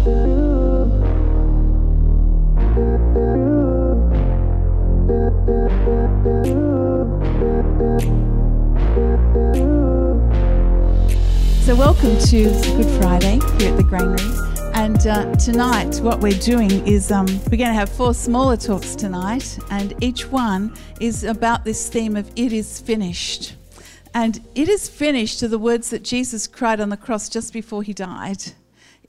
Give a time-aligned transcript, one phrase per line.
[0.00, 0.14] So,
[11.76, 12.44] welcome to
[12.78, 14.16] Good Friday here at the Granary.
[14.72, 18.94] And uh, tonight, what we're doing is um, we're going to have four smaller talks
[18.94, 23.54] tonight, and each one is about this theme of it is finished.
[24.14, 27.82] And it is finished to the words that Jesus cried on the cross just before
[27.82, 28.54] he died.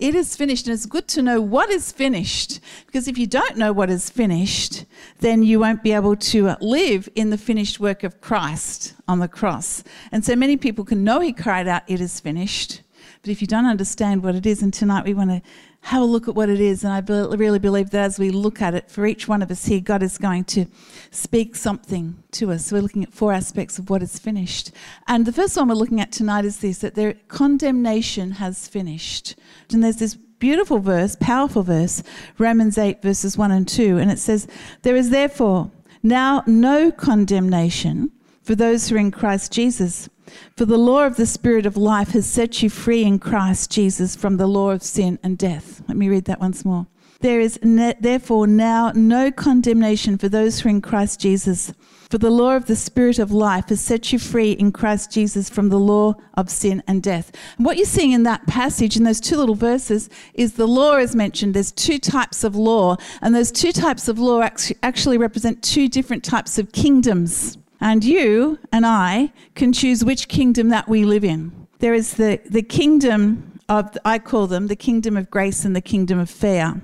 [0.01, 3.55] It is finished, and it's good to know what is finished because if you don't
[3.55, 4.85] know what is finished,
[5.19, 9.27] then you won't be able to live in the finished work of Christ on the
[9.27, 9.83] cross.
[10.11, 12.81] And so many people can know he cried out, It is finished.
[13.21, 15.41] But if you don't understand what it is, and tonight we want to
[15.81, 16.83] have a look at what it is.
[16.83, 16.99] And I
[17.35, 20.03] really believe that as we look at it, for each one of us here, God
[20.03, 20.65] is going to
[21.09, 22.65] speak something to us.
[22.65, 24.71] So we're looking at four aspects of what is finished.
[25.07, 29.35] And the first one we're looking at tonight is this that their condemnation has finished.
[29.71, 32.03] And there's this beautiful verse, powerful verse,
[32.37, 33.97] Romans 8, verses 1 and 2.
[33.97, 34.47] And it says,
[34.83, 35.71] There is therefore
[36.03, 38.11] now no condemnation
[38.43, 40.09] for those who are in Christ Jesus.
[40.57, 44.15] For the law of the Spirit of life has set you free in Christ Jesus
[44.15, 45.81] from the law of sin and death.
[45.87, 46.87] Let me read that once more.
[47.21, 51.71] There is ne- therefore now no condemnation for those who are in Christ Jesus.
[52.09, 55.49] For the law of the Spirit of life has set you free in Christ Jesus
[55.49, 57.31] from the law of sin and death.
[57.57, 60.97] And what you're seeing in that passage, in those two little verses, is the law
[60.97, 61.53] is mentioned.
[61.53, 66.23] There's two types of law, and those two types of law actually represent two different
[66.23, 67.57] types of kingdoms.
[67.81, 71.67] And you and I can choose which kingdom that we live in.
[71.79, 75.81] There is the, the kingdom of, I call them the kingdom of grace and the
[75.81, 76.79] kingdom of fair.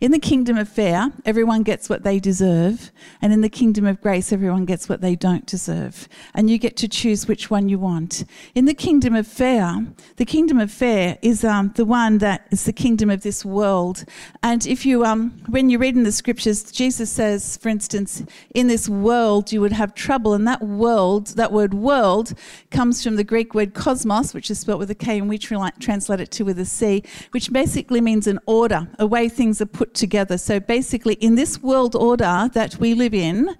[0.00, 2.90] In the kingdom of fair, everyone gets what they deserve,
[3.22, 6.08] and in the kingdom of grace, everyone gets what they don't deserve.
[6.34, 8.24] And you get to choose which one you want.
[8.54, 12.64] In the kingdom of fair, the kingdom of fair is um, the one that is
[12.64, 14.04] the kingdom of this world.
[14.42, 18.66] And if you, um, when you read in the scriptures, Jesus says, for instance, in
[18.66, 22.34] this world you would have trouble, and that world, that word world,
[22.70, 26.20] comes from the Greek word cosmos, which is spelled with a K, and we translate
[26.20, 29.83] it to with a C, which basically means an order, a way things are put
[29.84, 30.38] put together.
[30.38, 33.54] So basically, in this world order that we live in,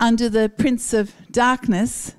[0.00, 2.16] under the prince of darkness,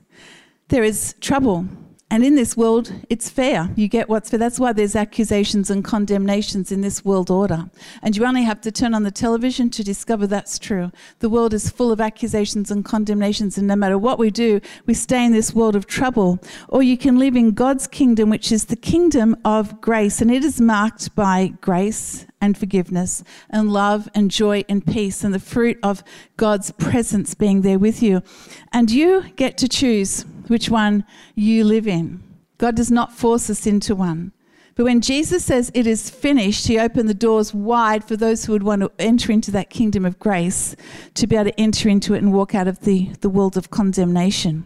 [0.70, 1.68] there is trouble.
[2.12, 3.70] And in this world, it's fair.
[3.76, 4.40] You get what's fair.
[4.40, 7.70] That's why there's accusations and condemnations in this world order.
[8.02, 10.92] And you only have to turn on the television to discover that's true.
[11.20, 14.96] The world is full of accusations and condemnations, and no matter what we do, we
[14.96, 16.40] stay in this world of trouble.
[16.68, 20.44] Or you can live in God's kingdom, which is the kingdom of grace, and it
[20.44, 25.78] is marked by grace and forgiveness and love and joy and peace and the fruit
[25.84, 26.04] of
[26.38, 28.24] God's presence being there with you.
[28.72, 31.06] And you get to choose which one
[31.36, 32.24] you live in.
[32.58, 34.32] God does not force us into one.
[34.76, 38.54] But when Jesus says it is finished, he opened the doors wide for those who
[38.54, 40.76] would want to enter into that kingdom of grace
[41.16, 43.70] to be able to enter into it and walk out of the, the world of
[43.70, 44.64] condemnation.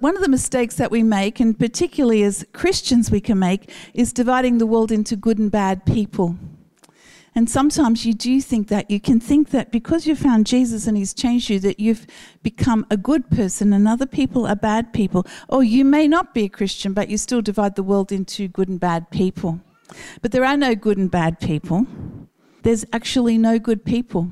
[0.00, 4.12] One of the mistakes that we make, and particularly as Christians we can make, is
[4.12, 6.36] dividing the world into good and bad people.
[7.36, 8.90] And sometimes you do think that.
[8.90, 12.06] You can think that because you found Jesus and He's changed you, that you've
[12.42, 15.26] become a good person and other people are bad people.
[15.50, 18.70] Or you may not be a Christian, but you still divide the world into good
[18.70, 19.60] and bad people.
[20.22, 21.86] But there are no good and bad people.
[22.62, 24.30] There's actually no good people.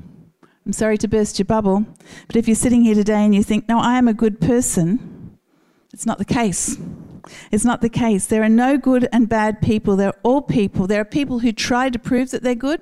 [0.65, 1.85] I'm sorry to burst your bubble,
[2.25, 5.37] but if you're sitting here today and you think, no, I am a good person,
[5.93, 6.75] it's not the case.
[7.51, 8.25] It's not the case.
[8.25, 9.95] There are no good and bad people.
[9.95, 10.87] They're all people.
[10.87, 12.81] There are people who try to prove that they're good,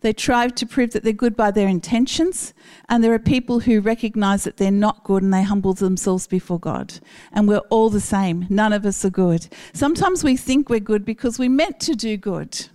[0.00, 2.54] they try to prove that they're good by their intentions,
[2.88, 6.58] and there are people who recognize that they're not good and they humble themselves before
[6.58, 6.94] God.
[7.32, 8.46] And we're all the same.
[8.50, 9.48] None of us are good.
[9.72, 12.68] Sometimes we think we're good because we meant to do good.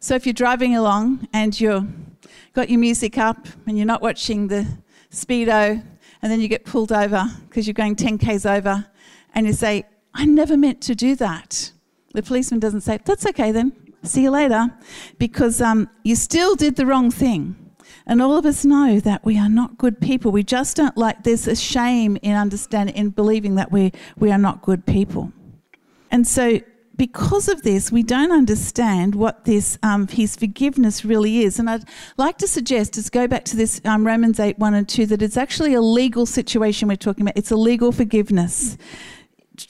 [0.00, 1.86] So if you're driving along and you've
[2.52, 4.66] got your music up and you're not watching the
[5.10, 5.82] speedo,
[6.22, 8.86] and then you get pulled over because you're going 10 k's over,
[9.34, 9.84] and you say,
[10.14, 11.72] I never meant to do that.
[12.14, 13.72] The policeman doesn't say, That's okay then.
[14.04, 14.70] See you later,
[15.18, 17.56] because um, you still did the wrong thing.
[18.06, 20.30] And all of us know that we are not good people.
[20.30, 24.38] We just don't like, there's a shame in understanding, in believing that we, we are
[24.38, 25.32] not good people.
[26.10, 26.60] And so,
[26.96, 31.58] because of this, we don't understand what this, um, his forgiveness really is.
[31.58, 31.84] And I'd
[32.16, 35.22] like to suggest, let's go back to this um, Romans 8 1 and 2, that
[35.22, 37.36] it's actually a legal situation we're talking about.
[37.36, 38.76] It's a legal forgiveness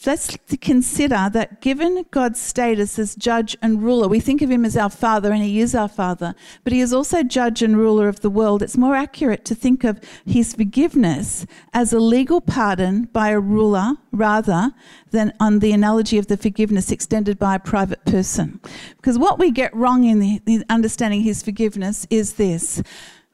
[0.07, 4.77] let's consider that given God's status as judge and ruler, we think of him as
[4.77, 8.21] our father and he is our father, but he is also judge and ruler of
[8.21, 8.63] the world.
[8.63, 13.95] It's more accurate to think of his forgiveness as a legal pardon by a ruler
[14.13, 14.73] rather
[15.11, 18.61] than on the analogy of the forgiveness extended by a private person.
[18.97, 22.83] Because what we get wrong in, the, in understanding his forgiveness is this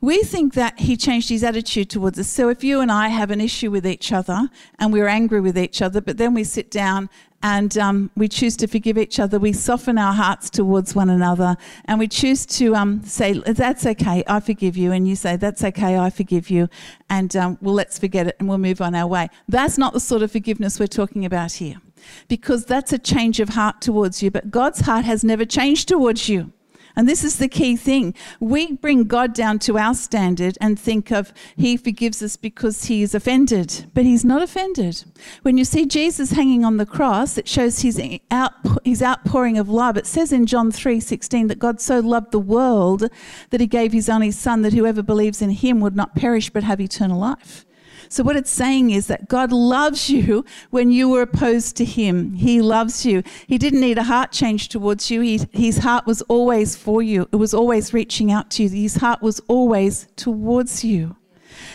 [0.00, 2.28] we think that he changed his attitude towards us.
[2.28, 4.48] So if you and I have an issue with each other
[4.78, 7.10] and we're angry with each other, but then we sit down
[7.42, 11.56] and um, we choose to forgive each other, we soften our hearts towards one another,
[11.86, 14.92] and we choose to um, say, That's okay, I forgive you.
[14.92, 16.68] And you say, That's okay, I forgive you.
[17.08, 19.28] And um, well, let's forget it and we'll move on our way.
[19.48, 21.80] That's not the sort of forgiveness we're talking about here
[22.28, 24.30] because that's a change of heart towards you.
[24.30, 26.52] But God's heart has never changed towards you.
[26.96, 28.14] And this is the key thing.
[28.40, 33.02] We bring God down to our standard and think of He forgives us because He
[33.02, 35.04] is offended, but He's not offended.
[35.42, 38.00] When you see Jesus hanging on the cross, it shows His,
[38.30, 38.52] out,
[38.84, 39.96] his outpouring of love.
[39.96, 43.08] It says in John 3 16 that God so loved the world
[43.50, 46.64] that He gave His only Son that whoever believes in Him would not perish but
[46.64, 47.64] have eternal life.
[48.12, 52.34] So, what it's saying is that God loves you when you were opposed to Him.
[52.34, 53.22] He loves you.
[53.46, 55.20] He didn't need a heart change towards you.
[55.20, 58.68] He, his heart was always for you, it was always reaching out to you.
[58.68, 61.14] His heart was always towards you.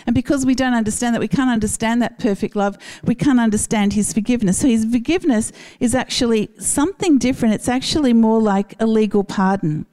[0.05, 3.93] And because we don't understand that, we can't understand that perfect love, we can't understand
[3.93, 4.59] his forgiveness.
[4.59, 7.55] So his forgiveness is actually something different.
[7.55, 9.85] It's actually more like a legal pardon.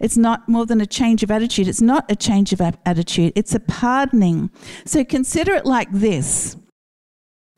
[0.00, 1.68] It's not more than a change of attitude.
[1.68, 4.50] It's not a change of attitude, it's a pardoning.
[4.84, 6.56] So consider it like this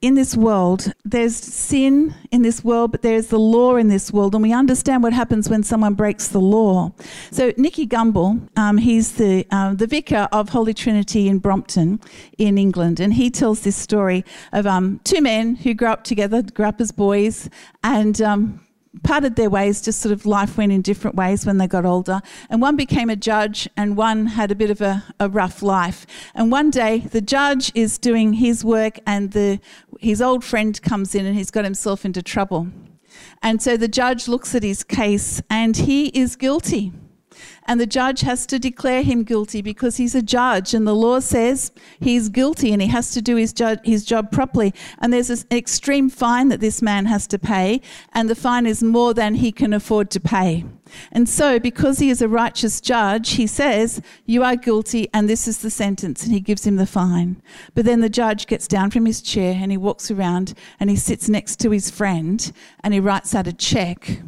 [0.02, 4.34] in this world, there's sin in this world, but there's the law in this world,
[4.34, 6.92] and we understand what happens when someone breaks the law.
[7.30, 12.00] So Nicky Gumbel, um, he's the uh, the vicar of Holy Trinity in Brompton,
[12.36, 16.42] in England, and he tells this story of um, two men who grew up together,
[16.42, 17.48] grew up as boys,
[17.84, 18.60] and um,
[19.02, 22.20] parted their ways, just sort of life went in different ways when they got older.
[22.50, 26.06] And one became a judge, and one had a bit of a, a rough life.
[26.34, 29.60] And one day, the judge is doing his work, and the,
[30.00, 32.68] his old friend comes in and he's got himself into trouble.
[33.42, 36.92] And so the judge looks at his case, and he is guilty
[37.66, 41.20] and the judge has to declare him guilty because he's a judge and the law
[41.20, 41.70] says
[42.00, 44.74] he's guilty and he has to do his, ju- his job properly.
[44.98, 47.80] And there's an extreme fine that this man has to pay,
[48.12, 50.64] and the fine is more than he can afford to pay.
[51.10, 55.48] And so, because he is a righteous judge, he says, You are guilty, and this
[55.48, 57.40] is the sentence, and he gives him the fine.
[57.74, 60.96] But then the judge gets down from his chair and he walks around and he
[60.96, 64.20] sits next to his friend and he writes out a check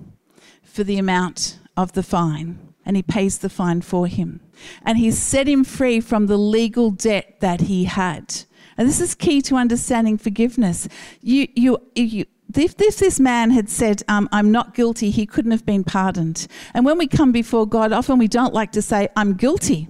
[0.62, 4.40] for the amount of the fine and he pays the fine for him.
[4.84, 8.44] And he set him free from the legal debt that he had.
[8.76, 10.88] And this is key to understanding forgiveness.
[11.20, 15.52] You, you, you, if, if this man had said, um, I'm not guilty, he couldn't
[15.52, 16.46] have been pardoned.
[16.74, 19.88] And when we come before God, often we don't like to say, I'm guilty.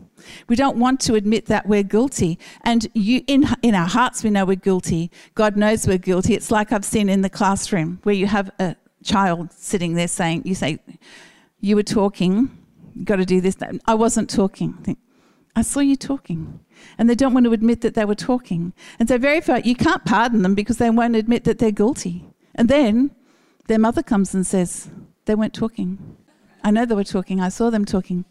[0.48, 2.38] We don't want to admit that we're guilty.
[2.62, 5.10] And you, in, in our hearts, we know we're guilty.
[5.34, 6.34] God knows we're guilty.
[6.34, 10.42] It's like I've seen in the classroom where you have a child sitting there saying,
[10.46, 10.78] You say,
[11.60, 12.63] You were talking
[13.02, 13.56] got to do this.
[13.86, 14.76] I wasn't talking.
[14.78, 14.98] I, think,
[15.56, 16.60] I saw you talking.
[16.98, 18.72] And they don't want to admit that they were talking.
[18.98, 22.24] And so, very far, you can't pardon them because they won't admit that they're guilty.
[22.54, 23.10] And then
[23.66, 24.90] their mother comes and says,
[25.24, 26.16] They weren't talking.
[26.62, 27.40] I know they were talking.
[27.40, 28.24] I saw them talking.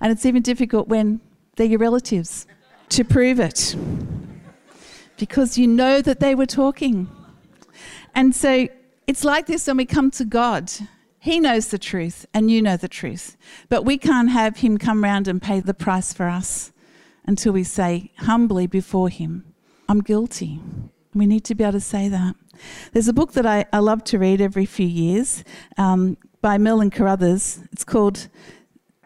[0.00, 1.20] And it's even difficult when
[1.56, 2.46] they're your relatives
[2.90, 3.76] to prove it
[5.18, 7.08] because you know that they were talking.
[8.14, 8.68] And so
[9.06, 10.72] it's like this when we come to God
[11.18, 13.36] he knows the truth, and you know the truth.
[13.68, 16.72] But we can't have him come round and pay the price for us
[17.26, 19.44] until we say humbly before him,
[19.88, 20.60] I'm guilty.
[21.14, 22.36] We need to be able to say that.
[22.92, 25.44] There's a book that I, I love to read every few years
[25.76, 27.60] um, by Merlin Carothers.
[27.72, 28.28] It's called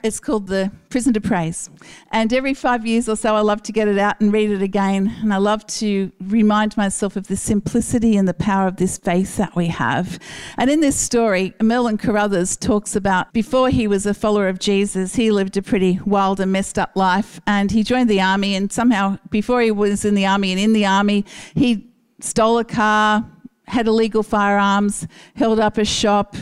[0.02, 1.70] it's called the Prison to Praise.
[2.10, 4.62] And every five years or so, I love to get it out and read it
[4.62, 5.14] again.
[5.22, 9.36] And I love to remind myself of the simplicity and the power of this faith
[9.36, 10.18] that we have.
[10.58, 15.14] And in this story, Merlin Carothers talks about before he was a follower of Jesus,
[15.14, 17.40] he lived a pretty wild and messed up life.
[17.46, 18.54] And he joined the army.
[18.54, 21.88] And somehow, before he was in the army and in the army, he
[22.20, 23.24] stole a car,
[23.66, 25.06] had illegal firearms,
[25.36, 26.36] held up a shop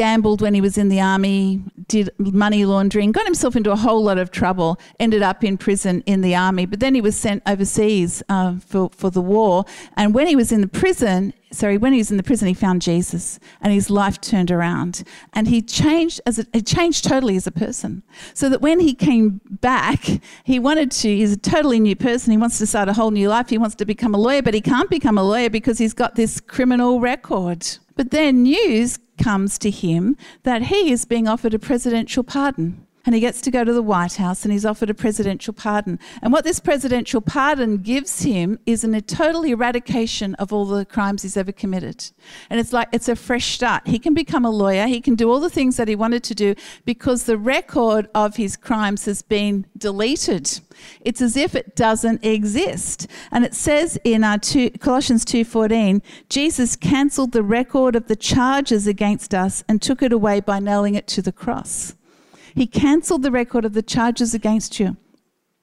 [0.00, 4.02] gambled when he was in the army, did money laundering, got himself into a whole
[4.02, 7.42] lot of trouble, ended up in prison in the army, but then he was sent
[7.46, 9.66] overseas uh, for, for the war.
[9.98, 12.54] And when he was in the prison, sorry, when he was in the prison, he
[12.54, 15.02] found Jesus and his life turned around.
[15.34, 18.02] And he changed as a, he changed totally as a person.
[18.32, 20.06] So that when he came back,
[20.44, 22.30] he wanted to, he's a totally new person.
[22.30, 23.50] He wants to start a whole new life.
[23.50, 26.14] He wants to become a lawyer, but he can't become a lawyer because he's got
[26.14, 27.66] this criminal record.
[27.96, 32.86] But then news comes to him that he is being offered a presidential pardon.
[33.06, 35.98] And he gets to go to the White House and he's offered a presidential pardon.
[36.20, 41.22] And what this presidential pardon gives him is a total eradication of all the crimes
[41.22, 42.10] he's ever committed.
[42.50, 43.86] And it's like it's a fresh start.
[43.86, 46.34] He can become a lawyer, he can do all the things that he wanted to
[46.34, 46.54] do
[46.84, 50.60] because the record of his crimes has been deleted.
[51.00, 53.06] It's as if it doesn't exist.
[53.30, 58.16] And it says in our uh, two, Colossians 2:14, Jesus cancelled the record of the
[58.16, 61.94] charges against us and took it away by nailing it to the cross.
[62.54, 64.96] He cancelled the record of the charges against you.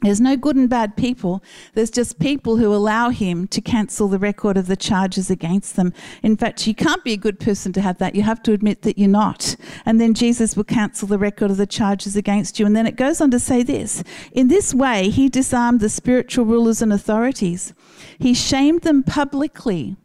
[0.01, 1.44] There's no good and bad people.
[1.74, 5.91] There's just people who allow him to cancel the record of the charges against them.
[6.22, 8.13] In fact, you can't be a good person to have that.
[8.13, 9.56] You have to admit that you're not.
[9.88, 12.65] And then Jesus will cancel the record of the charges against you.
[12.67, 14.03] And then it goes on to say this
[14.34, 17.74] In this way, he disarmed the spiritual rulers and authorities,
[18.20, 19.96] he shamed them publicly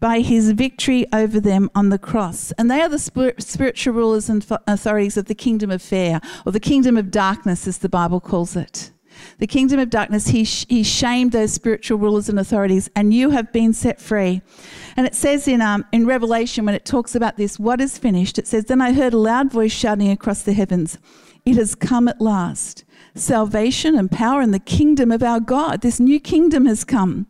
[0.00, 2.52] by his victory over them on the cross.
[2.52, 6.60] And they are the spiritual rulers and authorities of the kingdom of fear, or the
[6.60, 8.90] kingdom of darkness, as the Bible calls it.
[9.38, 13.52] The kingdom of darkness, he, he shamed those spiritual rulers and authorities, and you have
[13.52, 14.40] been set free.
[14.96, 18.38] And it says in, um, in Revelation, when it talks about this, what is finished,
[18.38, 20.98] it says, Then I heard a loud voice shouting across the heavens,
[21.44, 22.84] It has come at last.
[23.14, 25.80] Salvation and power and the kingdom of our God.
[25.80, 27.26] This new kingdom has come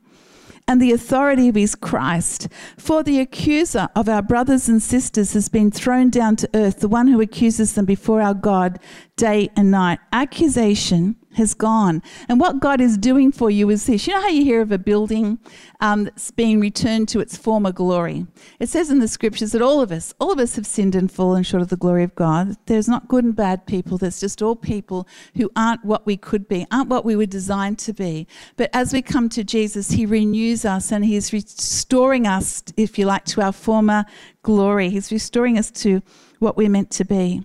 [0.71, 2.47] and the authority of his Christ.
[2.79, 6.87] For the accuser of our brothers and sisters has been thrown down to earth, the
[6.87, 8.79] one who accuses them before our God
[9.17, 9.99] day and night.
[10.13, 12.03] Accusation has gone.
[12.29, 14.07] And what God is doing for you is this.
[14.07, 15.39] You know how you hear of a building
[15.81, 18.27] um, that's being returned to its former glory?
[18.61, 21.11] It says in the scriptures that all of us, all of us have sinned and
[21.11, 22.57] fallen short of the glory of God.
[22.67, 23.99] There's not good and bad people.
[23.99, 27.79] There's just all people who aren't what we could be, aren't what we were designed
[27.81, 28.29] to be.
[28.57, 33.07] But as we come to Jesus, He renews us and He's restoring us, if you
[33.07, 34.05] like, to our former
[34.43, 34.91] glory.
[34.91, 36.03] He's restoring us to
[36.39, 37.43] what we're meant to be.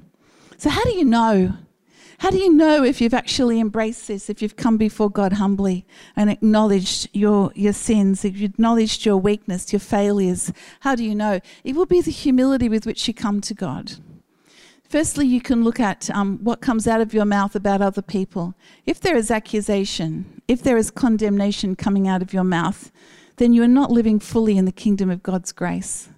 [0.57, 1.53] So, how do you know
[2.19, 5.85] how do you know if you've actually embraced this, if you've come before God humbly
[6.15, 10.51] and acknowledged your, your sins, if you've acknowledged your weakness, your failures?
[10.81, 11.39] How do you know?
[11.63, 13.93] It will be the humility with which you come to God.
[14.87, 18.53] Firstly, you can look at um, what comes out of your mouth about other people.
[18.85, 22.91] If there is accusation, if there is condemnation coming out of your mouth,
[23.37, 26.09] then you are not living fully in the kingdom of God's grace.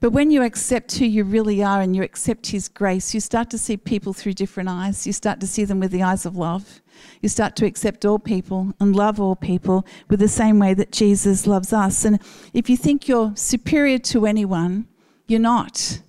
[0.00, 3.50] But when you accept who you really are and you accept His grace, you start
[3.50, 5.06] to see people through different eyes.
[5.06, 6.80] You start to see them with the eyes of love.
[7.20, 10.90] You start to accept all people and love all people with the same way that
[10.90, 12.06] Jesus loves us.
[12.06, 12.18] And
[12.54, 14.88] if you think you're superior to anyone,
[15.26, 16.00] you're not.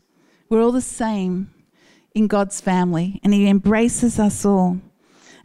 [0.47, 1.53] We're all the same
[2.15, 4.79] in God's family, and He embraces us all.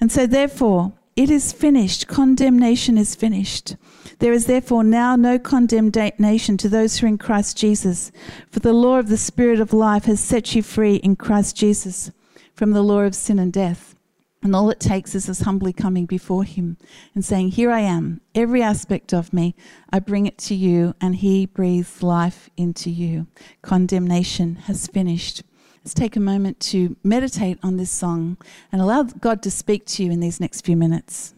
[0.00, 2.06] And so, therefore, it is finished.
[2.06, 3.76] Condemnation is finished.
[4.18, 8.12] There is therefore now no condemnation to those who are in Christ Jesus.
[8.50, 12.10] For the law of the Spirit of life has set you free in Christ Jesus
[12.54, 13.94] from the law of sin and death.
[14.42, 16.76] And all it takes is us humbly coming before Him
[17.14, 19.56] and saying, Here I am, every aspect of me,
[19.90, 23.26] I bring it to you, and He breathes life into you.
[23.62, 25.42] Condemnation has finished.
[25.86, 28.38] Let's take a moment to meditate on this song
[28.72, 31.32] and allow God to speak to you in these next few minutes.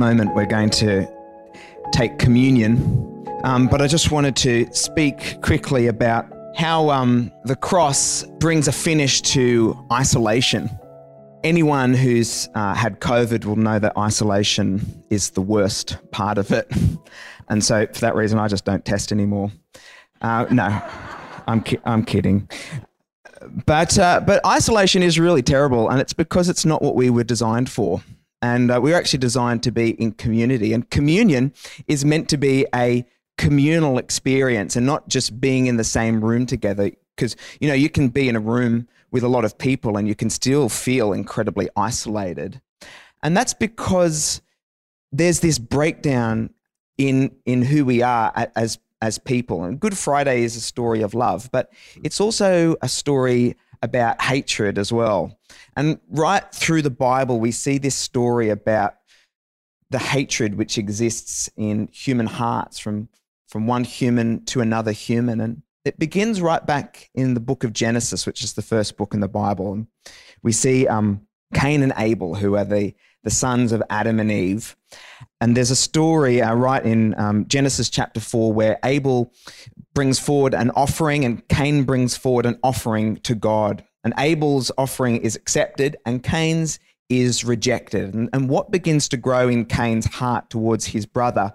[0.00, 1.06] Moment, we're going to
[1.92, 2.72] take communion,
[3.44, 6.26] um, but I just wanted to speak quickly about
[6.56, 10.70] how um, the cross brings a finish to isolation.
[11.44, 16.66] Anyone who's uh, had COVID will know that isolation is the worst part of it.
[17.50, 19.50] And so, for that reason, I just don't test anymore.
[20.22, 20.80] Uh, no,
[21.48, 22.48] I'm, ki- I'm kidding.
[23.66, 27.24] But, uh, but isolation is really terrible, and it's because it's not what we were
[27.24, 28.04] designed for.
[28.42, 30.72] And uh, we are actually designed to be in community.
[30.72, 31.52] And communion
[31.86, 33.04] is meant to be a
[33.36, 36.90] communal experience and not just being in the same room together.
[37.16, 40.08] Because, you know, you can be in a room with a lot of people and
[40.08, 42.60] you can still feel incredibly isolated.
[43.22, 44.40] And that's because
[45.12, 46.50] there's this breakdown
[46.96, 49.64] in in who we are as as people.
[49.64, 54.78] And Good Friday is a story of love, but it's also a story about hatred
[54.78, 55.38] as well.
[55.76, 58.94] And right through the Bible, we see this story about
[59.90, 63.08] the hatred which exists in human hearts from,
[63.48, 65.40] from one human to another human.
[65.40, 69.14] And it begins right back in the book of Genesis, which is the first book
[69.14, 69.72] in the Bible.
[69.72, 69.86] And
[70.42, 74.76] we see um, Cain and Abel, who are the, the sons of Adam and Eve.
[75.40, 79.32] And there's a story uh, right in um, Genesis chapter 4 where Abel
[79.94, 83.84] brings forward an offering and Cain brings forward an offering to God.
[84.04, 86.78] And Abel's offering is accepted and Cain's
[87.08, 88.14] is rejected.
[88.14, 91.52] And, and what begins to grow in Cain's heart towards his brother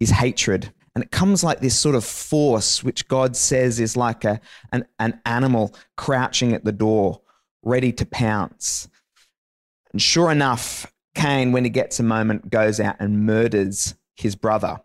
[0.00, 0.72] is hatred.
[0.94, 4.40] And it comes like this sort of force, which God says is like a,
[4.72, 7.20] an, an animal crouching at the door,
[7.62, 8.88] ready to pounce.
[9.92, 14.80] And sure enough, Cain, when he gets a moment, goes out and murders his brother.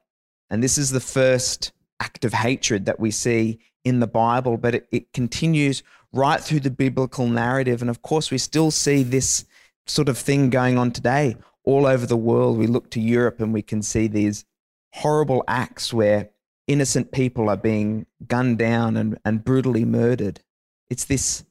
[0.50, 1.72] And this is the first
[2.02, 5.84] act of hatred that we see in the Bible, but it, it continues
[6.14, 7.82] right through the biblical narrative.
[7.82, 9.46] And of course, we still see this
[9.88, 12.58] sort of thing going on today all over the world.
[12.58, 14.46] We look to Europe and we can see these
[14.94, 16.30] horrible acts where
[16.68, 20.42] innocent people are being gunned down and, and brutally murdered.
[20.90, 21.44] It's this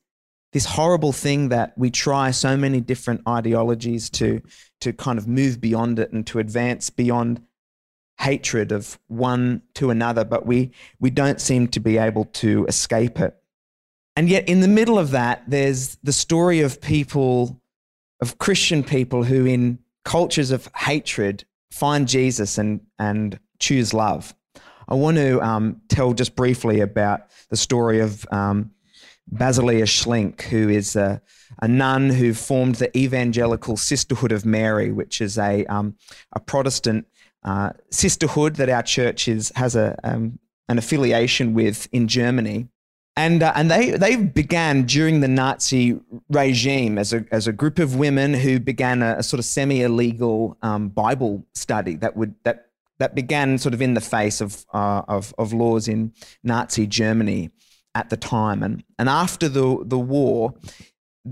[0.53, 4.43] this horrible thing that we try so many different ideologies to
[4.81, 7.41] to kind of move beyond it and to advance beyond
[8.19, 13.19] hatred of one to another but we we don't seem to be able to escape
[13.19, 13.40] it
[14.17, 17.61] and yet in the middle of that there's the story of people
[18.21, 24.35] of christian people who in cultures of hatred find jesus and and choose love
[24.89, 28.71] i want to um, tell just briefly about the story of um,
[29.33, 31.23] Basilea Schlink, who is a,
[31.63, 35.97] a, nun who formed the Evangelical Sisterhood of Mary, which is a, um,
[36.33, 37.07] a Protestant
[37.45, 40.39] uh, sisterhood that our church is, has a, um,
[40.69, 42.69] an affiliation with in Germany.
[43.17, 46.01] And, uh, and they, they began during the Nazi
[46.31, 49.83] regime as a, as a group of women who began a, a sort of semi
[49.83, 54.65] illegal um, Bible study that, would, that, that began sort of in the face of,
[54.73, 56.13] uh, of, of laws in
[56.45, 57.51] Nazi Germany
[57.95, 58.63] at the time.
[58.63, 60.55] And, and after the, the war,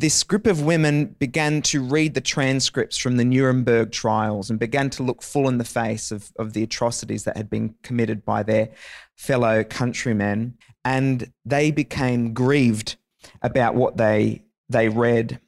[0.00, 4.90] this group of women began to read the transcripts from the Nuremberg trials and began
[4.90, 8.42] to look full in the face of, of the atrocities that had been committed by
[8.42, 8.70] their
[9.16, 10.56] fellow countrymen.
[10.84, 12.96] And they became grieved
[13.42, 15.40] about what they, they read.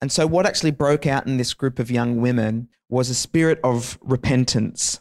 [0.00, 3.60] And so, what actually broke out in this group of young women was a spirit
[3.62, 5.00] of repentance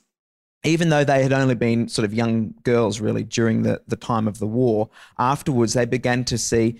[0.64, 4.28] even though they had only been sort of young girls really during the, the time
[4.28, 6.78] of the war, afterwards they began to see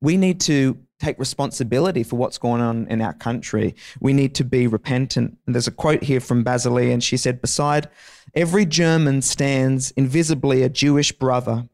[0.00, 3.74] we need to take responsibility for what's going on in our country.
[4.00, 5.36] We need to be repentant.
[5.46, 7.88] And there's a quote here from Basilea, and she said, Beside
[8.34, 11.68] every German stands invisibly a Jewish brother,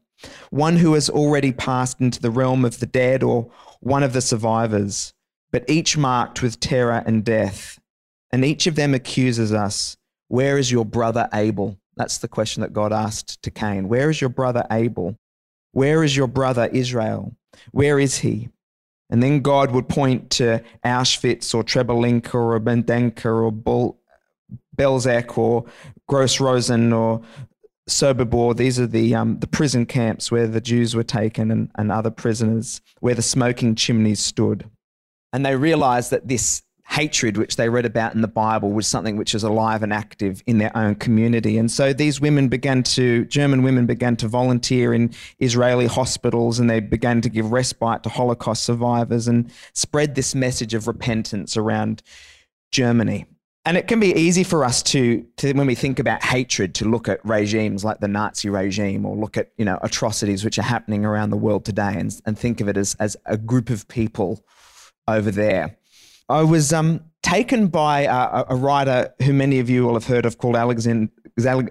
[0.49, 4.21] one who has already passed into the realm of the dead or one of the
[4.21, 5.13] survivors,
[5.51, 7.79] but each marked with terror and death.
[8.31, 9.95] And each of them accuses us
[10.27, 11.77] where is your brother Abel?
[11.95, 13.87] That's the question that God asked to Cain.
[13.87, 15.15] Where is your brother Abel?
[15.71, 17.35] Where is your brother Israel?
[17.71, 18.49] Where is he?
[19.13, 23.99] And then God would point to Auschwitz or Treblinka or Bendenka or Bel-
[24.75, 25.65] Belzec or
[26.07, 27.21] Gross Rosen or
[27.87, 28.57] Sobibor.
[28.57, 32.09] These are the, um, the prison camps where the Jews were taken and, and other
[32.09, 34.67] prisoners, where the smoking chimneys stood.
[35.31, 39.17] And they realized that this hatred which they read about in the Bible was something
[39.17, 41.57] which is alive and active in their own community.
[41.57, 46.69] And so these women began to, German women began to volunteer in Israeli hospitals and
[46.69, 52.03] they began to give respite to Holocaust survivors and spread this message of repentance around
[52.71, 53.25] Germany.
[53.65, 56.85] And it can be easy for us to, to, when we think about hatred, to
[56.85, 60.63] look at regimes like the Nazi regime or look at, you know, atrocities which are
[60.63, 63.87] happening around the world today and, and think of it as, as a group of
[63.87, 64.45] people
[65.07, 65.77] over there.
[66.29, 70.25] I was um, taken by a, a, writer who many of you will have heard
[70.25, 71.11] of called Alexander,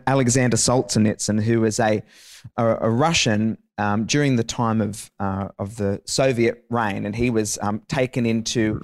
[0.06, 2.02] Alexander Solzhenitsyn, who was a,
[2.56, 7.06] a, a Russian um, during the time of, uh, of the Soviet reign.
[7.06, 8.82] And he was um, taken into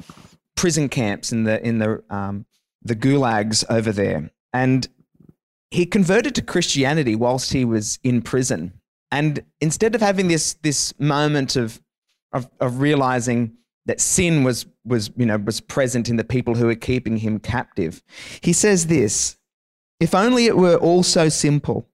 [0.57, 2.47] prison camps in the, in the, um,
[2.83, 4.31] the gulags over there.
[4.53, 4.89] And
[5.71, 8.73] he converted to Christianity whilst he was in prison.
[9.11, 11.81] And instead of having this, this moment of,
[12.33, 16.67] of, of realizing that sin was was you know was present in the people who
[16.67, 18.03] were keeping him captive.
[18.43, 19.37] He says this,
[19.99, 21.89] if only it were all so simple.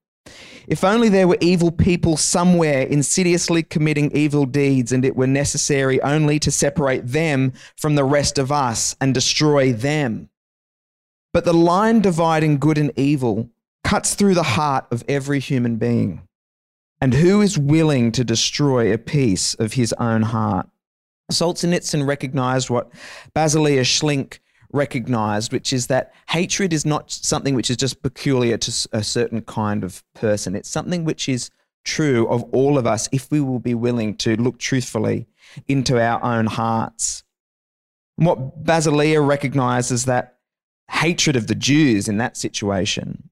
[0.67, 6.01] If only there were evil people somewhere insidiously committing evil deeds and it were necessary
[6.01, 10.29] only to separate them from the rest of us and destroy them.
[11.33, 13.49] But the line dividing good and evil
[13.83, 16.27] cuts through the heart of every human being.
[16.99, 20.67] And who is willing to destroy a piece of his own heart?
[21.31, 22.91] Solzhenitsyn recognized what
[23.35, 24.39] Basilea Schlink
[24.71, 29.41] recognized, which is that hatred is not something which is just peculiar to a certain
[29.41, 30.55] kind of person.
[30.55, 31.49] It's something which is
[31.83, 35.27] true of all of us if we will be willing to look truthfully
[35.67, 37.23] into our own hearts.
[38.17, 40.37] And what Basilea recognizes is that
[40.91, 43.29] hatred of the Jews in that situation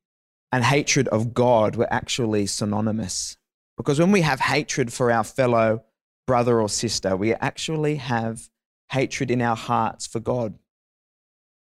[0.51, 3.37] and hatred of God were actually synonymous.
[3.75, 5.83] Because when we have hatred for our fellow
[6.25, 8.49] brother or sister, we actually have
[8.91, 10.57] hatred in our hearts for God.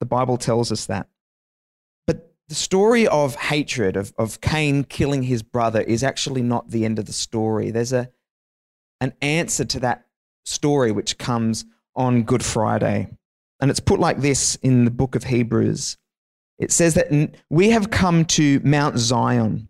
[0.01, 1.09] The Bible tells us that.
[2.07, 6.85] But the story of hatred, of, of Cain killing his brother, is actually not the
[6.85, 7.71] end of the story.
[7.71, 8.11] There's a,
[9.01, 10.07] an answer to that
[10.45, 13.09] story which comes on Good Friday.
[13.61, 15.97] And it's put like this in the book of Hebrews
[16.63, 19.67] it says that we have come to Mount Zion,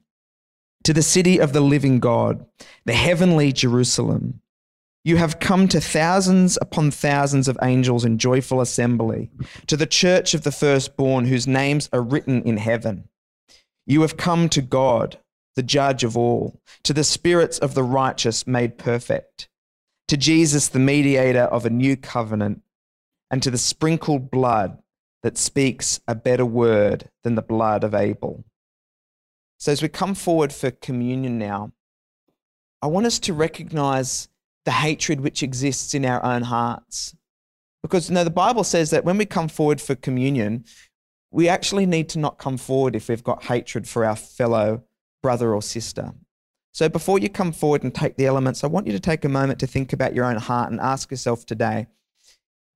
[0.85, 2.44] to the city of the living God,
[2.85, 4.41] the heavenly Jerusalem.
[5.05, 9.31] You have come to thousands upon thousands of angels in joyful assembly,
[9.67, 13.09] to the church of the firstborn whose names are written in heaven.
[13.85, 15.19] You have come to God,
[15.57, 19.49] the judge of all, to the spirits of the righteous made perfect,
[20.07, 22.62] to Jesus, the mediator of a new covenant,
[23.29, 24.79] and to the sprinkled blood
[25.25, 28.45] that speaks a better word than the blood of Abel.
[29.59, 31.73] So, as we come forward for communion now,
[32.81, 34.29] I want us to recognize
[34.64, 37.14] the hatred which exists in our own hearts.
[37.83, 40.64] Because you know, the Bible says that when we come forward for communion,
[41.31, 44.85] we actually need to not come forward if we've got hatred for our fellow
[45.22, 46.12] brother or sister.
[46.72, 49.29] So before you come forward and take the elements, I want you to take a
[49.29, 51.87] moment to think about your own heart and ask yourself today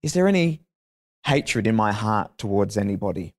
[0.03, 0.61] is there any
[1.25, 3.33] hatred in my heart towards anybody.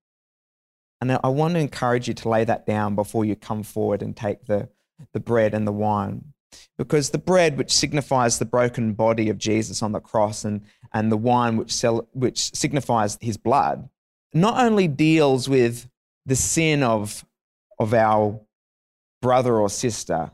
[1.00, 4.16] And I want to encourage you to lay that down before you come forward and
[4.16, 4.68] take the,
[5.12, 6.34] the bread and the wine.
[6.76, 11.10] Because the bread, which signifies the broken body of Jesus on the cross, and, and
[11.10, 13.88] the wine, which, sell, which signifies his blood,
[14.32, 15.88] not only deals with
[16.26, 17.24] the sin of,
[17.78, 18.40] of our
[19.20, 20.30] brother or sister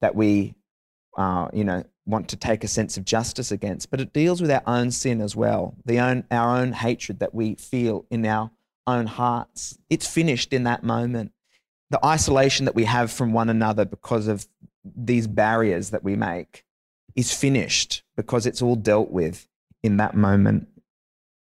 [0.00, 0.54] that we
[1.16, 4.50] uh, you know, want to take a sense of justice against, but it deals with
[4.50, 8.50] our own sin as well, the own, our own hatred that we feel in our
[8.86, 9.78] own hearts.
[9.90, 11.32] It's finished in that moment.
[11.90, 14.46] The isolation that we have from one another because of
[14.84, 16.64] these barriers that we make
[17.14, 19.46] is finished because it's all dealt with
[19.82, 20.68] in that moment.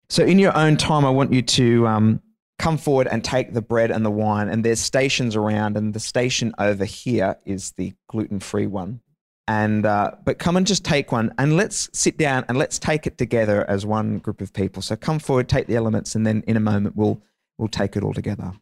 [0.10, 2.22] So, in your own time, I want you to um,
[2.58, 4.50] come forward and take the bread and the wine.
[4.50, 9.02] And there's stations around, and the station over here is the gluten free one
[9.50, 13.08] and uh, but come and just take one and let's sit down and let's take
[13.08, 16.44] it together as one group of people so come forward take the elements and then
[16.46, 17.20] in a moment we'll
[17.58, 18.54] we'll take it all together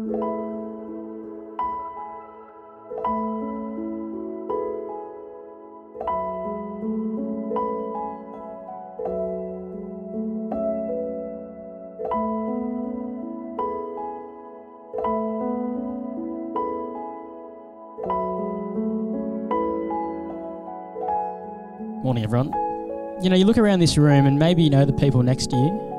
[0.00, 0.16] Morning,
[22.24, 22.48] everyone.
[23.22, 25.56] You know, you look around this room and maybe you know the people next to
[25.56, 25.89] you.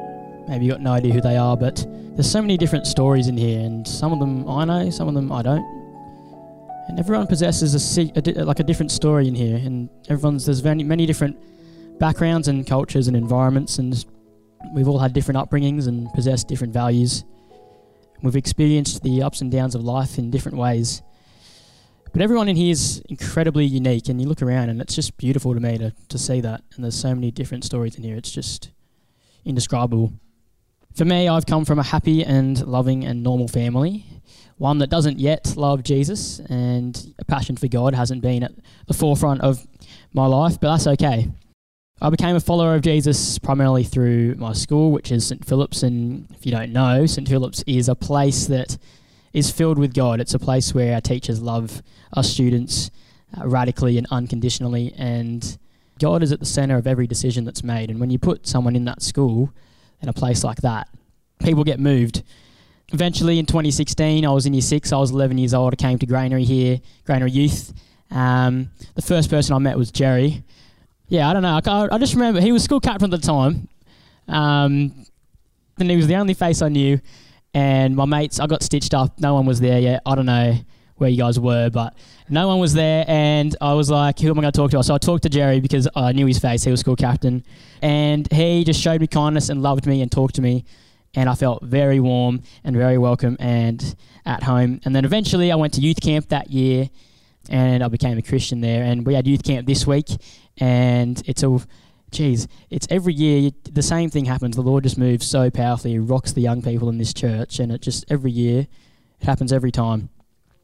[0.52, 3.38] Maybe you've got no idea who they are, but there's so many different stories in
[3.38, 5.64] here, and some of them I know, some of them I don't.
[6.90, 10.84] And everyone possesses a, a like a different story in here, and everyone's there's many
[10.84, 11.38] many different
[12.00, 14.06] backgrounds and cultures and environments, and
[14.74, 17.24] we've all had different upbringings and possess different values.
[18.22, 21.02] We've experienced the ups and downs of life in different ways.
[22.12, 25.54] But everyone in here is incredibly unique, and you look around, and it's just beautiful
[25.54, 26.62] to me to, to see that.
[26.76, 28.72] And there's so many different stories in here, it's just
[29.46, 30.12] indescribable.
[30.94, 34.06] For me, I've come from a happy and loving and normal family,
[34.58, 38.52] one that doesn't yet love Jesus, and a passion for God hasn't been at
[38.88, 39.66] the forefront of
[40.14, 41.30] my life, but that's okay.
[42.02, 45.46] I became a follower of Jesus primarily through my school, which is St.
[45.46, 45.84] Philip's.
[45.84, 47.28] And if you don't know, St.
[47.28, 48.78] Philip's is a place that
[49.34, 50.20] is filled with God.
[50.20, 51.82] It's a place where our teachers love
[52.14, 52.92] our students
[53.40, 55.58] uh, radically and unconditionally, and
[56.00, 57.90] God is at the center of every decision that's made.
[57.90, 59.54] And when you put someone in that school,
[60.02, 60.88] in a place like that,
[61.44, 62.24] people get moved.
[62.94, 64.92] Eventually, in 2016, I was in year six.
[64.92, 65.74] I was 11 years old.
[65.74, 67.74] I came to Granary here, Granary Youth.
[68.10, 70.44] Um, the first person I met was Jerry.
[71.08, 71.60] Yeah, I don't know.
[71.66, 73.70] I, I just remember he was school captain at the time.
[74.28, 75.06] Um,
[75.80, 77.00] and he was the only face I knew
[77.54, 79.20] and my mates, I got stitched up.
[79.20, 80.02] No one was there yet.
[80.06, 80.58] I don't know
[81.02, 81.94] where you guys were, but
[82.30, 83.04] no one was there.
[83.08, 84.84] And I was like, who am I going to talk to?
[84.84, 86.64] So I talked to Jerry because I knew his face.
[86.64, 87.44] He was school captain.
[87.82, 90.64] And he just showed me kindness and loved me and talked to me.
[91.16, 94.80] And I felt very warm and very welcome and at home.
[94.86, 96.90] And then eventually I went to youth camp that year
[97.50, 98.84] and I became a Christian there.
[98.84, 100.08] And we had youth camp this week.
[100.58, 101.64] And it's all
[102.12, 104.56] geez, it's every year the same thing happens.
[104.56, 107.72] The Lord just moves so powerfully, he rocks the young people in this church, and
[107.72, 108.68] it just every year
[109.20, 110.10] it happens every time.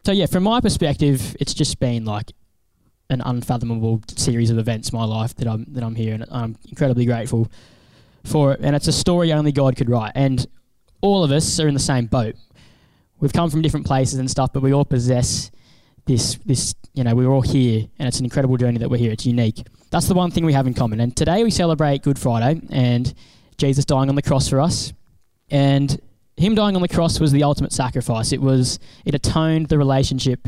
[0.08, 2.32] So yeah, from my perspective, it's just been like
[3.10, 6.56] an unfathomable series of events in my life that I'm that I'm here, and I'm
[6.70, 7.52] incredibly grateful
[8.24, 8.62] for it.
[8.64, 10.48] And it's a story only God could write, and
[11.02, 12.36] all of us are in the same boat.
[13.20, 15.52] We've come from different places and stuff, but we all possess
[16.06, 19.12] this this you know we're all here, and it's an incredible journey that we're here.
[19.12, 19.62] It's unique.
[19.90, 21.02] That's the one thing we have in common.
[21.02, 23.14] And today we celebrate Good Friday and
[23.58, 24.94] Jesus dying on the cross for us.
[25.50, 26.00] And
[26.38, 28.32] him dying on the cross was the ultimate sacrifice.
[28.32, 30.48] It was it atoned the relationship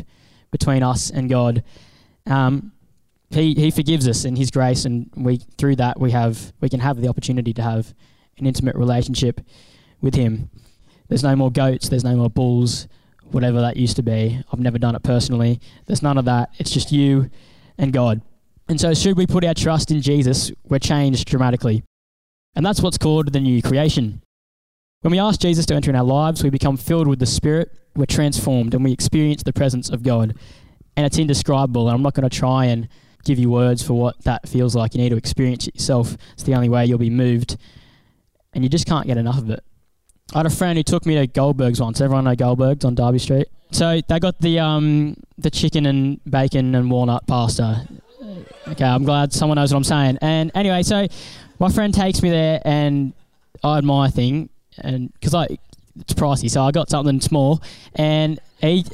[0.50, 1.64] between us and God.
[2.26, 2.72] Um,
[3.30, 6.80] he he forgives us in His grace, and we through that we have we can
[6.80, 7.94] have the opportunity to have
[8.38, 9.40] an intimate relationship
[10.00, 10.50] with Him.
[11.08, 11.88] There's no more goats.
[11.88, 12.88] There's no more bulls.
[13.30, 14.42] Whatever that used to be.
[14.52, 15.60] I've never done it personally.
[15.86, 16.50] There's none of that.
[16.58, 17.30] It's just you
[17.78, 18.22] and God.
[18.68, 21.84] And so, should we put our trust in Jesus, we're changed dramatically.
[22.56, 24.22] And that's what's called the new creation.
[25.02, 27.72] When we ask Jesus to enter in our lives, we become filled with the Spirit,
[27.96, 30.34] we're transformed, and we experience the presence of God.
[30.94, 31.88] And it's indescribable.
[31.88, 32.86] And I'm not going to try and
[33.24, 34.94] give you words for what that feels like.
[34.94, 36.18] You need to experience it yourself.
[36.34, 37.56] It's the only way you'll be moved.
[38.52, 39.64] And you just can't get enough of it.
[40.34, 42.02] I had a friend who took me to Goldberg's once.
[42.02, 43.48] Everyone know Goldberg's on Derby Street.
[43.70, 47.88] So they got the um, the chicken and bacon and walnut pasta.
[48.68, 50.18] Okay, I'm glad someone knows what I'm saying.
[50.20, 51.06] And anyway, so
[51.58, 53.12] my friend takes me there, and
[53.64, 55.46] I had my thing, and because I
[55.98, 57.62] it's pricey, so I got something small,
[57.94, 58.84] and he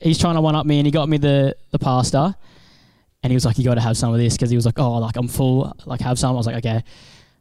[0.00, 2.36] he's trying to one up me, and he got me the the pasta,
[3.22, 4.78] and he was like, "You got to have some of this," because he was like,
[4.78, 6.82] "Oh, like I'm full, like have some." I was like, "Okay,"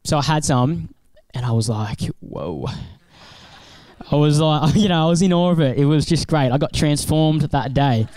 [0.04, 0.93] so I had some,
[1.34, 2.67] and I was like, "Whoa."
[4.10, 5.78] I was like, you know, I was in awe of it.
[5.78, 6.52] It was just great.
[6.52, 8.08] I got transformed that day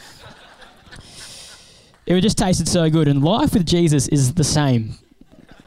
[2.16, 3.08] it just tasted so good.
[3.08, 4.94] And life with Jesus is the same.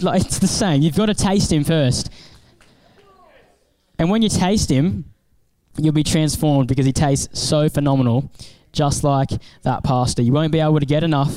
[0.01, 0.81] Like, it's the same.
[0.81, 2.09] You've got to taste him first.
[3.99, 5.06] And when you taste him,
[5.77, 8.32] you'll be transformed because he tastes so phenomenal,
[8.71, 9.29] just like
[9.63, 10.23] that pasta.
[10.23, 11.36] You won't be able to get enough.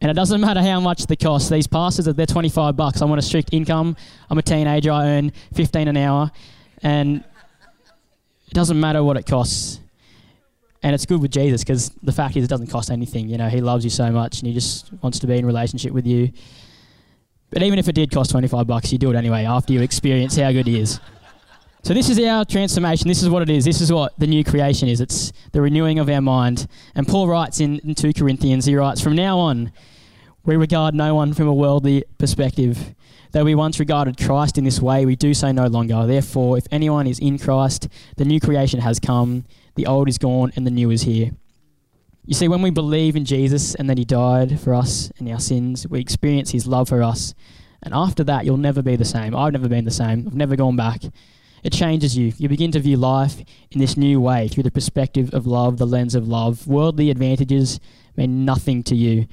[0.00, 1.50] And it doesn't matter how much the cost.
[1.50, 3.00] These pastas, they're 25 bucks.
[3.00, 3.96] I'm on a strict income.
[4.30, 4.90] I'm a teenager.
[4.90, 6.30] I earn 15 an hour.
[6.82, 7.24] And
[8.48, 9.80] it doesn't matter what it costs.
[10.82, 13.28] And it's good with Jesus because the fact is it doesn't cost anything.
[13.28, 15.92] You know, he loves you so much and he just wants to be in relationship
[15.92, 16.30] with you.
[17.50, 20.36] But even if it did cost 25 bucks, you do it anyway after you experience
[20.36, 21.00] how good he is.
[21.86, 23.06] So this is our transformation.
[23.06, 23.64] This is what it is.
[23.64, 25.00] This is what the new creation is.
[25.00, 26.66] It's the renewing of our mind.
[26.96, 29.70] And Paul writes in, in 2 Corinthians, he writes, From now on,
[30.44, 32.92] we regard no one from a worldly perspective.
[33.30, 36.08] Though we once regarded Christ in this way, we do so no longer.
[36.08, 39.44] Therefore, if anyone is in Christ, the new creation has come.
[39.76, 41.30] The old is gone and the new is here.
[42.24, 45.38] You see, when we believe in Jesus and that He died for us and our
[45.38, 47.32] sins, we experience His love for us.
[47.80, 49.36] And after that, you'll never be the same.
[49.36, 50.26] I've never been the same.
[50.26, 51.02] I've never gone back.
[51.66, 52.32] It changes you.
[52.38, 55.84] You begin to view life in this new way through the perspective of love, the
[55.84, 56.64] lens of love.
[56.68, 57.80] Worldly advantages
[58.16, 59.26] mean nothing to you.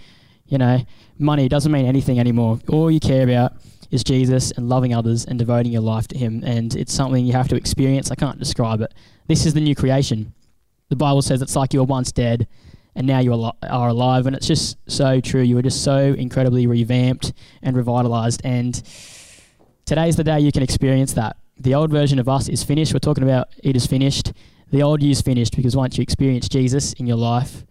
[0.47, 0.79] You know,
[1.19, 2.59] money doesn't mean anything anymore.
[2.69, 3.53] All you care about
[3.91, 6.41] is Jesus and loving others and devoting your life to Him.
[6.43, 8.09] And it's something you have to experience.
[8.09, 8.95] I can't describe it.
[9.27, 10.33] This is the new creation.
[10.89, 12.47] The Bible says it's like you were once dead
[12.95, 14.25] and now you are alive.
[14.25, 15.43] And it's just so true.
[15.43, 18.41] You were just so incredibly revamped and revitalized.
[18.43, 18.81] And
[19.85, 21.37] today's the day you can experience that.
[21.57, 22.93] The old version of us is finished.
[22.93, 24.33] We're talking about it is finished.
[24.71, 27.63] The old you is finished because once you experience Jesus in your life,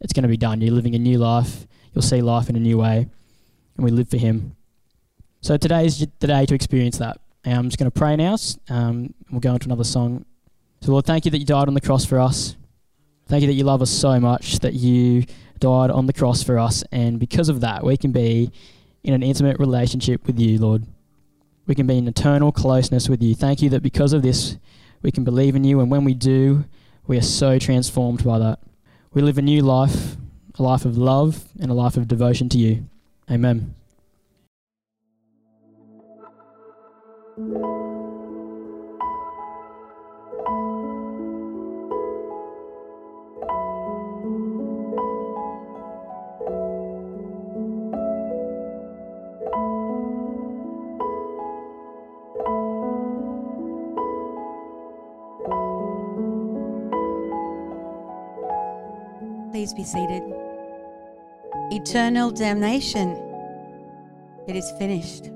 [0.00, 0.60] it's going to be done.
[0.60, 1.66] You're living a new life.
[1.92, 3.08] You'll see life in a new way.
[3.76, 4.56] And we live for Him.
[5.40, 7.20] So today is the day to experience that.
[7.44, 8.36] And I'm just going to pray now.
[8.68, 10.24] Um, we'll go into another song.
[10.80, 12.56] So, Lord, thank you that you died on the cross for us.
[13.26, 15.24] Thank you that you love us so much that you
[15.58, 16.82] died on the cross for us.
[16.92, 18.50] And because of that, we can be
[19.04, 20.84] in an intimate relationship with you, Lord.
[21.68, 23.34] We can be in eternal closeness with you.
[23.34, 24.56] Thank you that because of this,
[25.02, 25.80] we can believe in you.
[25.80, 26.64] And when we do,
[27.06, 28.58] we are so transformed by that.
[29.12, 30.16] We live a new life,
[30.58, 32.88] a life of love and a life of devotion to you.
[33.30, 33.74] Amen.
[59.78, 60.24] Be seated.
[61.70, 63.10] Eternal damnation.
[64.48, 65.30] It is finished.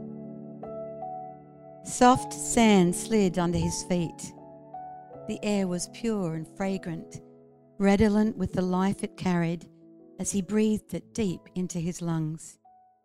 [1.84, 4.32] Soft sand slid under his feet.
[5.28, 7.20] The air was pure and fragrant,
[7.78, 9.68] redolent with the life it carried
[10.18, 12.58] as he breathed it deep into his lungs,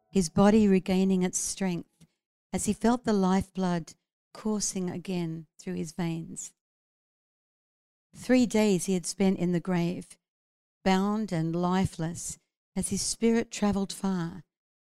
[0.10, 2.08] his body regaining its strength
[2.52, 3.94] as he felt the lifeblood
[4.34, 6.52] coursing again through his veins.
[8.16, 10.18] Three days he had spent in the grave,
[10.84, 12.38] bound and lifeless,
[12.76, 14.44] as his spirit travelled far,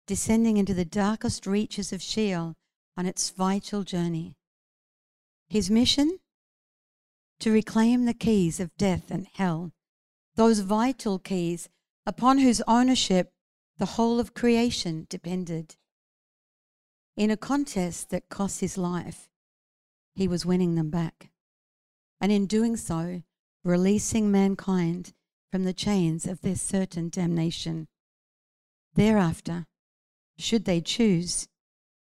[0.07, 2.55] descending into the darkest reaches of Sheol
[2.97, 4.37] on its vital journey.
[5.49, 6.19] His mission?
[7.41, 9.73] To reclaim the keys of death and hell,
[10.37, 11.69] those vital keys
[12.07, 13.33] upon whose ownership
[13.79, 15.77] the whole of creation depended.
[17.17, 19.29] In a contest that cost his life,
[20.15, 21.31] he was winning them back.
[22.21, 23.23] And in doing so,
[23.65, 25.13] releasing mankind
[25.53, 27.87] from the chains of their certain damnation.
[28.95, 29.67] Thereafter,
[30.39, 31.47] should they choose,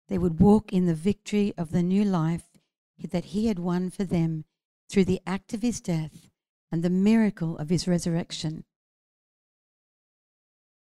[0.09, 2.59] they would walk in the victory of the new life
[2.99, 4.45] that he had won for them
[4.91, 6.31] through the act of his death
[6.73, 8.65] and the miracle of his resurrection.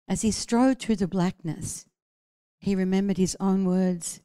[0.07, 1.87] As he strode through the blackness,
[2.59, 4.21] he remembered his own words,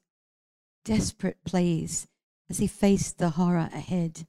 [0.84, 2.06] desperate pleas
[2.50, 4.26] as he faced the horror ahead.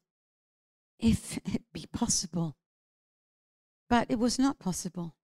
[0.99, 2.55] If it be possible.
[3.89, 5.15] But it was not possible.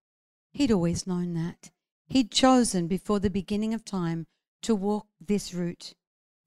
[0.51, 1.71] He'd always known that.
[2.07, 4.25] He'd chosen before the beginning of time
[4.63, 5.93] to walk this route.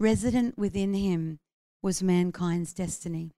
[0.00, 1.38] Resident within him
[1.82, 3.32] was mankind's destiny.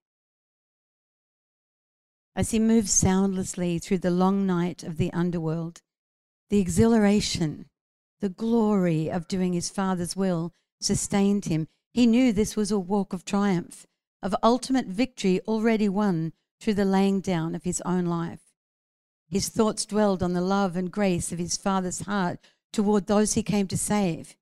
[2.34, 5.82] As he moved soundlessly through the long night of the underworld,
[6.48, 7.66] the exhilaration,
[8.20, 11.68] the glory of doing his Father's will sustained him.
[11.92, 13.86] He knew this was a walk of triumph,
[14.22, 18.49] of ultimate victory already won through the laying down of his own life.
[19.30, 22.40] His thoughts dwelled on the love and grace of his Father's heart
[22.72, 24.34] toward those he came to save.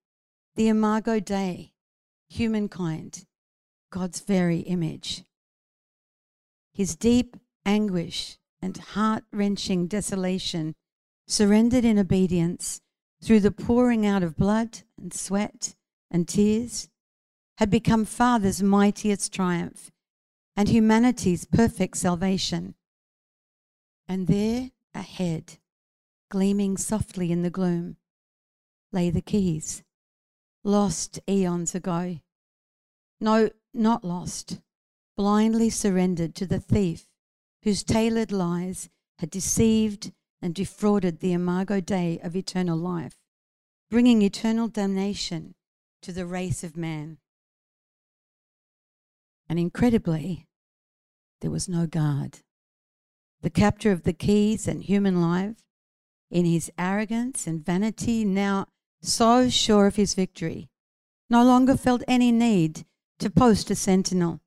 [0.56, 1.72] The Imago Dei,
[2.28, 3.26] humankind,
[3.90, 5.24] God's very image.
[6.72, 10.74] His deep anguish and heart wrenching desolation
[11.26, 12.80] surrendered in obedience
[13.22, 15.74] through the pouring out of blood and sweat
[16.10, 16.88] and tears,
[17.58, 19.90] had become Father's mightiest triumph
[20.56, 22.74] and humanity's perfect salvation.
[24.08, 25.58] And there ahead,
[26.30, 27.96] gleaming softly in the gloom,
[28.92, 29.82] lay the keys,
[30.64, 32.18] lost eons ago.
[33.20, 34.60] No, not lost,
[35.16, 37.06] blindly surrendered to the thief
[37.62, 43.16] whose tailored lies had deceived and defrauded the imago Dei of eternal life,
[43.90, 45.54] bringing eternal damnation
[46.02, 47.18] to the race of man.
[49.48, 50.46] And incredibly,
[51.40, 52.40] there was no guard.
[53.40, 55.56] The captor of the keys and human life,
[56.30, 58.66] in his arrogance and vanity, now
[59.00, 60.68] so sure of his victory,
[61.30, 62.84] no longer felt any need
[63.20, 64.40] to post a sentinel.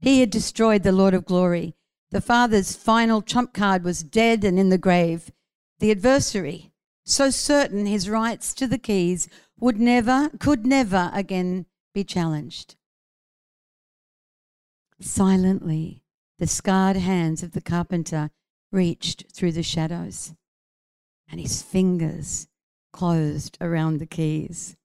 [0.00, 1.74] He had destroyed the Lord of glory.
[2.10, 5.32] The Father's final trump card was dead and in the grave.
[5.80, 6.70] The adversary,
[7.04, 9.28] so certain his rights to the keys
[9.58, 12.76] would never, could never again be challenged.
[15.00, 16.03] Silently,
[16.38, 18.30] the scarred hands of the carpenter
[18.72, 20.34] reached through the shadows,
[21.28, 22.48] and his fingers
[22.92, 24.76] closed around the keys.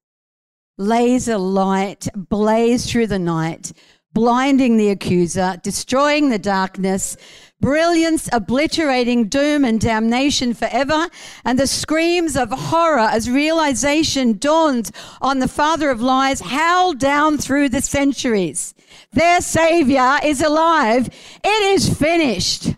[0.78, 3.74] Laser light blazed through the night,
[4.14, 7.16] blinding the accuser, destroying the darkness,
[7.62, 11.08] brilliance obliterating doom and damnation forever,
[11.46, 14.92] and the screams of horror as realization dawned
[15.22, 18.74] on the father of lies howled down through the centuries.
[19.12, 21.10] Their Savior is alive.
[21.44, 22.76] It is finished.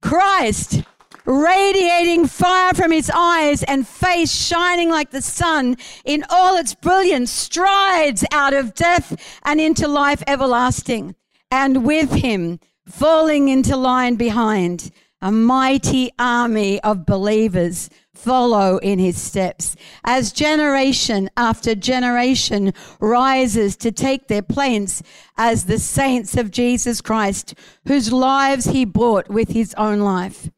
[0.00, 0.82] Christ
[1.24, 7.30] radiating fire from his eyes and face shining like the sun in all its brilliance,
[7.30, 11.14] strides out of death and into life everlasting.
[11.50, 14.90] And with him, falling into line behind.
[15.20, 23.90] A mighty army of believers follow in his steps as generation after generation rises to
[23.90, 25.02] take their place
[25.38, 27.54] as the saints of Jesus Christ,
[27.86, 30.50] whose lives he bought with his own life.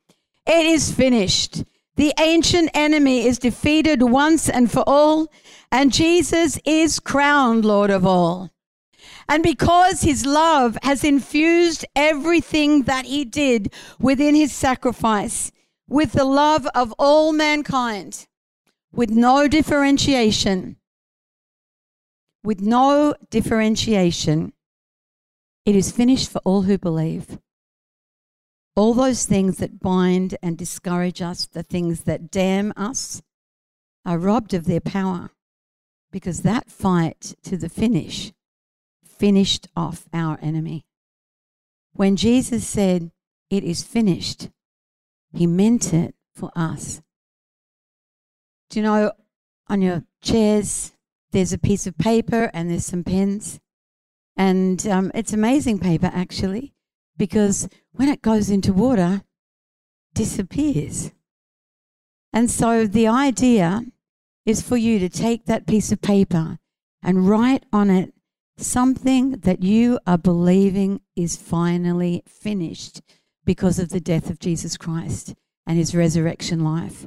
[0.46, 1.64] It is finished.
[1.96, 5.28] The ancient enemy is defeated once and for all,
[5.72, 8.50] and Jesus is crowned Lord of all.
[9.28, 15.50] And because his love has infused everything that he did within his sacrifice
[15.88, 18.26] with the love of all mankind,
[18.92, 20.76] with no differentiation,
[22.44, 24.52] with no differentiation,
[25.64, 27.38] it is finished for all who believe.
[28.76, 33.22] All those things that bind and discourage us, the things that damn us,
[34.04, 35.30] are robbed of their power
[36.12, 38.32] because that fight to the finish
[39.02, 40.84] finished off our enemy.
[41.94, 43.10] When Jesus said,
[43.48, 44.50] It is finished,
[45.32, 47.00] he meant it for us.
[48.68, 49.12] Do you know
[49.68, 50.92] on your chairs
[51.32, 53.58] there's a piece of paper and there's some pens?
[54.36, 56.75] And um, it's amazing paper actually
[57.16, 59.22] because when it goes into water,
[60.14, 61.12] disappears.
[62.32, 63.84] And so the idea
[64.44, 66.58] is for you to take that piece of paper
[67.02, 68.12] and write on it
[68.58, 73.02] something that you are believing is finally finished
[73.44, 75.34] because of the death of Jesus Christ
[75.66, 77.06] and his resurrection life.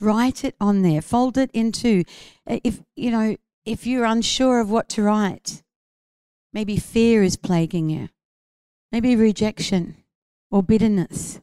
[0.00, 2.04] Write it on there, fold it into
[2.48, 5.62] uh, if you know, if you're unsure of what to write,
[6.52, 8.08] maybe fear is plaguing you.
[8.90, 9.96] Maybe rejection
[10.50, 11.40] or bitterness.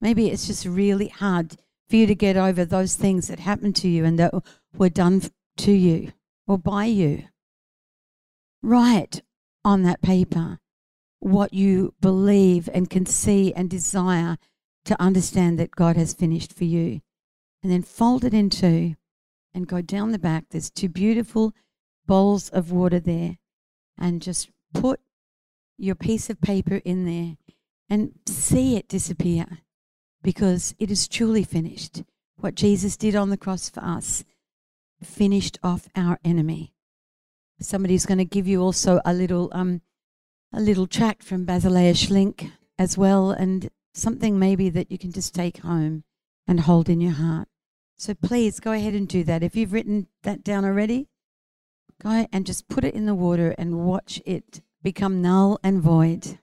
[0.00, 1.56] Maybe it's just really hard
[1.88, 4.34] for you to get over those things that happened to you and that
[4.76, 5.22] were done
[5.58, 6.12] to you
[6.46, 7.24] or by you.
[8.62, 9.22] Write
[9.64, 10.58] on that paper
[11.20, 14.38] what you believe and can see and desire
[14.84, 17.00] to understand that God has finished for you.
[17.62, 18.94] And then fold it in two
[19.52, 20.44] and go down the back.
[20.50, 21.52] There's two beautiful
[22.06, 23.38] bowls of water there.
[23.98, 25.00] And just put
[25.78, 27.36] your piece of paper in there
[27.88, 29.46] and see it disappear
[30.22, 32.02] because it is truly finished.
[32.36, 34.24] What Jesus did on the cross for us
[35.02, 36.74] finished off our enemy.
[37.60, 39.80] Somebody's going to give you also a little um,
[40.52, 45.34] a little tract from Basilea Schlink as well, and something maybe that you can just
[45.34, 46.04] take home
[46.46, 47.48] and hold in your heart.
[47.96, 49.42] So please go ahead and do that.
[49.42, 51.08] If you've written that down already,
[52.00, 56.38] go and just put it in the water and watch it become null and void.